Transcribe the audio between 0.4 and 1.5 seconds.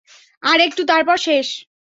আর একটু, তারপর শেষ।